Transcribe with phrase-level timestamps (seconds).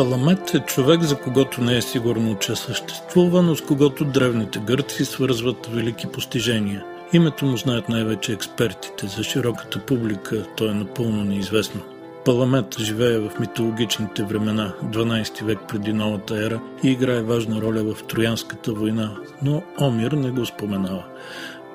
[0.00, 5.04] Паламет е човек, за когото не е сигурно, че съществува, но с когото древните гърци
[5.04, 6.84] свързват велики постижения.
[7.12, 11.80] Името му знаят най-вече експертите, за широката публика то е напълно неизвестно.
[12.24, 18.04] Паламет живее в митологичните времена, 12 век преди новата ера и играе важна роля в
[18.04, 21.04] Троянската война, но Омир не го споменава.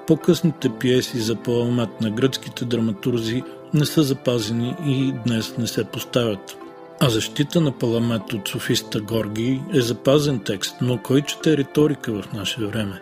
[0.07, 6.57] По-късните пиеси за Паламет на гръцките драматурзи не са запазени и днес не се поставят.
[6.99, 12.33] А защита на Паламет от софиста Горги е запазен текст, но кой чете риторика в
[12.33, 12.99] наше време?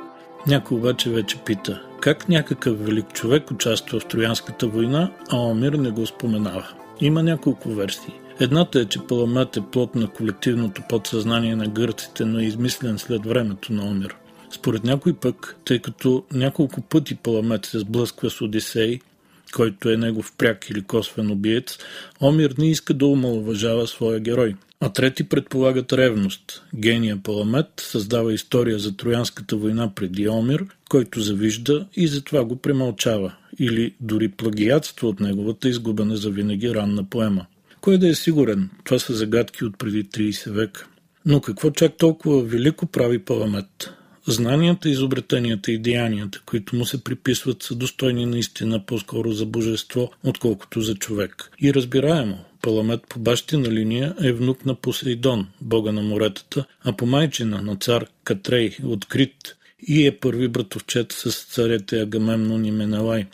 [0.47, 5.91] Някой обаче вече пита, как някакъв велик човек участва в Троянската война, а Омир не
[5.91, 6.67] го споменава.
[6.99, 8.13] Има няколко версии.
[8.39, 13.25] Едната е, че Паламет е плод на колективното подсъзнание на гърците, но е измислен след
[13.25, 14.15] времето на Омир.
[14.51, 18.99] Според някой пък, тъй като няколко пъти Паламет се сблъсква с Одисей,
[19.55, 21.77] който е негов пряк или косвен убиец,
[22.21, 24.55] Омир не иска да омалуважава своя герой.
[24.79, 26.63] А трети предполагат ревност.
[26.75, 33.33] Гения Паламет създава история за Троянската война преди Омир, който завижда и затова го премълчава,
[33.59, 37.45] или дори плагиатство от неговата изгубена за винаги ранна поема.
[37.81, 38.69] Кой да е сигурен?
[38.83, 40.87] Това са загадки от преди 30 века.
[41.25, 43.93] Но какво чак толкова велико прави Паламет?
[44.27, 50.81] Знанията, изобретенията и деянията, които му се приписват, са достойни наистина по-скоро за божество, отколкото
[50.81, 51.51] за човек.
[51.61, 57.05] И разбираемо, Паламет по бащина линия е внук на Посейдон, бога на моретата, а по
[57.05, 59.55] майчина на цар Катрей, открит
[59.87, 63.25] и е първи братовчет с царете Агамемнон и Менелай.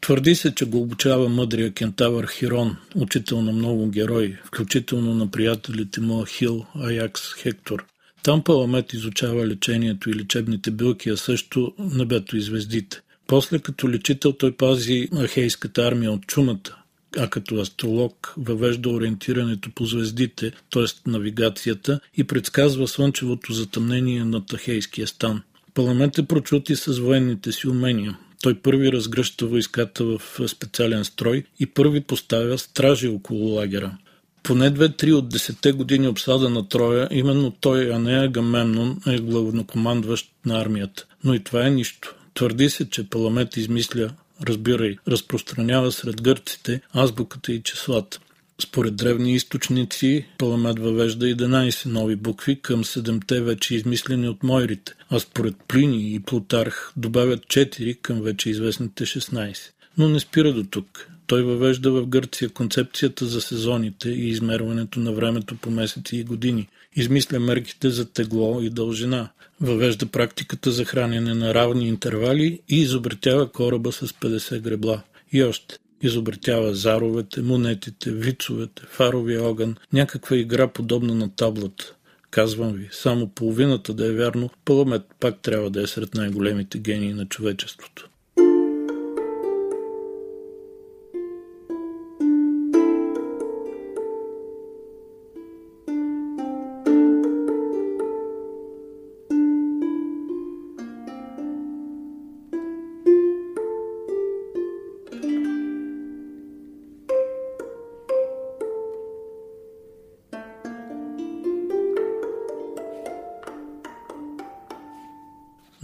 [0.00, 6.00] Твърди се, че го обучава мъдрия кентавър Хирон, учител на много герои, включително на приятелите
[6.00, 7.84] му Ахил, Аякс, Хектор.
[8.24, 13.00] Там Паламет изучава лечението и лечебните билки, а също небето и звездите.
[13.26, 16.76] После като лечител той пази ахейската армия от чумата,
[17.18, 21.10] а като астролог въвежда ориентирането по звездите, т.е.
[21.10, 25.42] навигацията и предсказва слънчевото затъмнение на Тахейския стан.
[25.74, 28.18] Паламент е прочут и с военните си умения.
[28.42, 33.96] Той първи разгръща войската в специален строй и първи поставя стражи около лагера
[34.44, 40.32] поне две-три от десете години обсада на Троя, именно той, а не Агамемнон, е главнокомандващ
[40.46, 41.06] на армията.
[41.24, 42.14] Но и това е нищо.
[42.34, 44.10] Твърди се, че Паламет измисля,
[44.42, 48.18] разбирай, разпространява сред гърците азбуката и числата.
[48.62, 55.18] Според древни източници, Паламет въвежда 11 нови букви към 7-те вече измислени от Мойрите, а
[55.18, 59.56] според Плини и Плутарх добавят 4 към вече известните 16.
[59.98, 61.08] Но не спира до тук.
[61.34, 66.68] Той въвежда в Гърция концепцията за сезоните и измерването на времето по месеци и години.
[66.96, 69.28] Измисля мерките за тегло и дължина.
[69.60, 75.02] Въвежда практиката за хранене на равни интервали и изобретява кораба с 50 гребла.
[75.32, 81.94] И още изобретява заровете, монетите, вицовете, фаровия огън, някаква игра подобна на таблата.
[82.30, 87.12] Казвам ви, само половината да е вярно, Паламет пак трябва да е сред най-големите гении
[87.12, 88.08] на човечеството.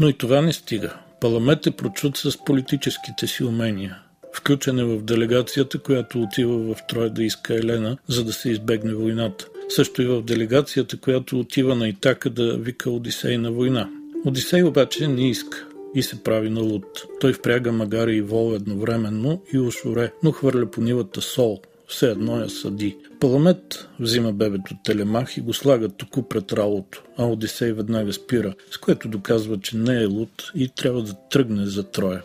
[0.01, 0.95] Но и това не стига.
[1.21, 3.99] Паламет е прочут с политическите си умения.
[4.33, 8.95] Включен е в делегацията, която отива в Троя да иска Елена, за да се избегне
[8.95, 9.47] войната.
[9.69, 13.91] Също и в делегацията, която отива на Итака да вика Одисей на война.
[14.25, 16.87] Одисей обаче не иска и се прави на луд.
[17.21, 22.39] Той впряга магари и вол едновременно и ушоре, но хвърля по нивата сол, все едно
[22.39, 22.97] я съди.
[23.21, 28.79] Паламет взима бебето Телемах и го слага току пред ралото, а Одисей веднага спира, с
[28.79, 32.23] което доказва, че не е луд и трябва да тръгне за Троя.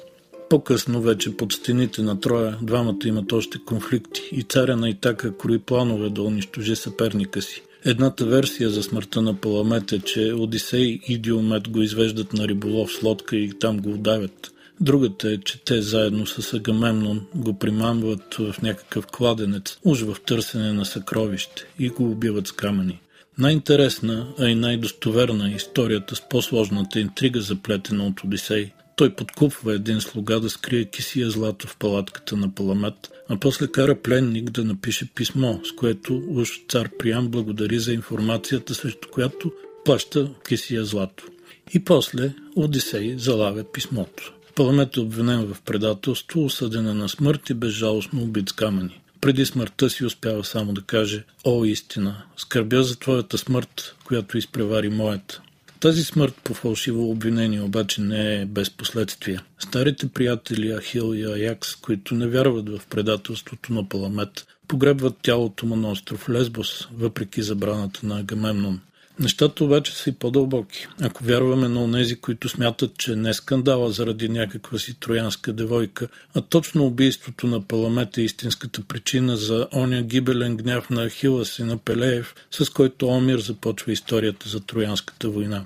[0.50, 5.60] По-късно вече под стените на Троя двамата имат още конфликти и царя на Итака крои
[5.60, 7.62] планове да унищожи съперника си.
[7.86, 12.92] Едната версия за смъртта на Паламет е, че Одисей и Диомет го извеждат на риболов
[12.94, 14.52] с лодка и там го удавят.
[14.82, 20.74] Другата е, че те заедно с Агамемнон го примамват в някакъв кладенец, уж в търсене
[20.74, 23.00] на съкровище и го убиват с камъни.
[23.38, 28.72] Най-интересна, а и най-достоверна е историята с по-сложната интрига, заплетена от Одисей.
[28.96, 34.02] Той подкупва един слуга да скрие кисия злато в палатката на Паламет, а после кара
[34.02, 39.52] пленник да напише писмо, с което уж цар Приян благодари за информацията, срещу която
[39.86, 41.26] плаща кисия злато.
[41.74, 44.35] И после Одисей залага писмото.
[44.56, 49.02] Паламет е обвинен в предателство, осъдена на смърт и безжалостно убит с камъни.
[49.22, 54.90] Преди смъртта си успява само да каже «О, истина, скърбя за твоята смърт, която изпревари
[54.90, 55.42] моята».
[55.80, 59.44] Тази смърт по фалшиво обвинение обаче не е без последствия.
[59.60, 65.76] Старите приятели Ахил и Аякс, които не вярват в предателството на Паламет, погребват тялото му
[65.76, 68.82] на остров Лесбос, въпреки забраната на Агамемнон.
[69.20, 70.88] Нещата обаче са и по-дълбоки.
[71.02, 76.42] Ако вярваме на онези, които смятат, че не скандала заради някаква си троянска девойка, а
[76.42, 81.78] точно убийството на Паламет е истинската причина за оня гибелен гняв на Ахилас и на
[81.78, 85.66] Пелеев, с който Омир започва историята за Троянската война.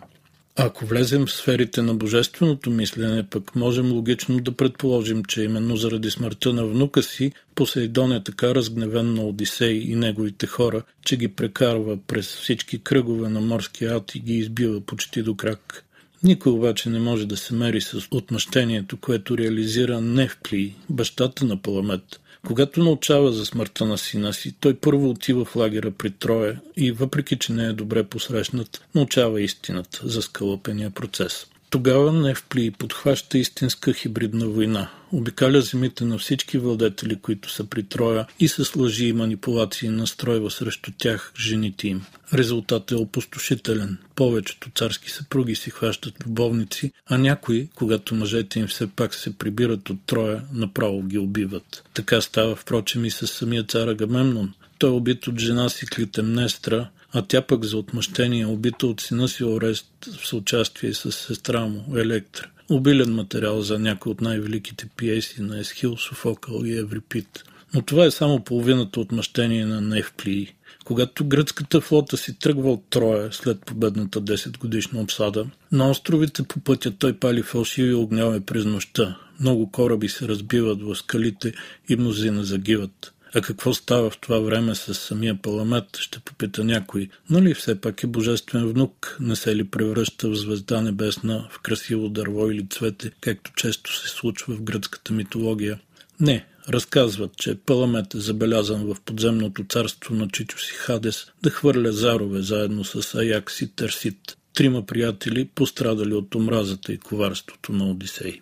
[0.62, 6.12] Ако влезем в сферите на божественото мислене, пък можем логично да предположим, че именно заради
[6.12, 11.28] смъртта на внука си, Посейдон е така разгневен на Одисей и неговите хора, че ги
[11.28, 15.86] прекарва през всички кръгове на морския ад и ги избива почти до крак.
[16.24, 22.20] Никой обаче не може да се мери с отмъщението, което реализира Невпли, бащата на Паламет.
[22.48, 26.92] Когато научава за смъртта на сина си, той първо отива в лагера при Троя и,
[26.92, 31.48] въпреки че не е добре посрещнат, научава истината за скълъпения процес.
[31.70, 34.90] Тогава Невпли подхваща истинска хибридна война.
[35.12, 40.52] Обикаля земите на всички владетели, които са при Троя и с лъжи и манипулации настройва
[40.52, 42.06] срещу тях жените им.
[42.34, 43.98] Резултатът е опустошителен.
[44.16, 49.90] Повечето царски съпруги си хващат любовници, а някои, когато мъжете им все пак се прибират
[49.90, 51.84] от Троя, направо ги убиват.
[51.94, 54.54] Така става, впрочем, и с самия цар Агамемнон.
[54.78, 59.28] Той е убит от жена си Клитемнестра, а тя пък за отмъщение убита от сина
[59.28, 59.88] си Орест
[60.20, 62.48] в съучастие с сестра му Електра.
[62.70, 67.44] Обилен материал за някои от най-великите пиеси на Есхил, Софокъл и Еврипит.
[67.74, 70.54] Но това е само половината отмъщение на Невплии.
[70.86, 76.60] Когато гръцката флота си тръгва от Троя след победната 10 годишна обсада, на островите по
[76.60, 79.18] пътя той пали фалшиви огняве през нощта.
[79.40, 81.54] Много кораби се разбиват в скалите
[81.90, 83.14] и мнозина загиват.
[83.36, 87.10] А какво става в това време с самия паламет, ще попита някой.
[87.30, 92.10] Нали все пак е божествен внук, не се ли превръща в звезда небесна, в красиво
[92.10, 95.80] дърво или цвете, както често се случва в гръцката митология?
[96.20, 101.92] Не, разказват, че Паламет е забелязан в подземното царство на Чичо си Хадес да хвърля
[101.92, 108.42] зарове заедно с Аякс и Терсит, трима приятели, пострадали от омразата и коварството на Одисей.